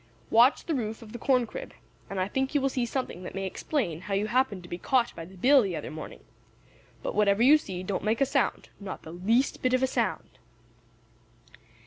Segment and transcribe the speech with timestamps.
[0.31, 1.75] Watch the roof of the corn crib,
[2.09, 4.79] and I think you will see something that may explain how you happened to be
[4.79, 6.21] caught by the bill the other morning.
[7.03, 10.39] But whatever you see, don't make a sound, not the least bit of a sound."